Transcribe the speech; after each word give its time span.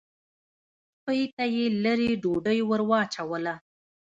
سپۍ 0.95 1.21
ته 1.35 1.43
یې 1.55 1.65
لېرې 1.83 2.11
ډوډۍ 2.21 2.59
ور 2.67 2.81
واچوله. 2.89 3.55